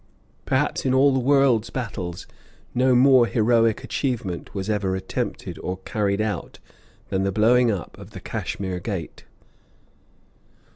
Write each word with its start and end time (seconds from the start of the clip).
Perhaps 0.47 0.83
in 0.83 0.95
all 0.95 1.13
the 1.13 1.19
world's 1.19 1.69
battles 1.69 2.25
no 2.73 2.95
more 2.95 3.27
heroic 3.27 3.83
achievement 3.83 4.51
was 4.55 4.67
ever 4.67 4.95
attempted 4.95 5.59
or 5.59 5.77
carried 5.85 6.19
out 6.21 6.57
than 7.09 7.21
the 7.21 7.31
blowing 7.31 7.69
up 7.69 7.99
of 7.99 8.09
the 8.09 8.19
Cashmere 8.19 8.79
Gate. 8.79 9.25